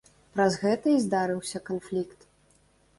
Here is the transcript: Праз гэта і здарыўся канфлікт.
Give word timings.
Праз 0.37 0.57
гэта 0.63 0.85
і 0.95 1.03
здарыўся 1.05 1.65
канфлікт. 1.71 2.29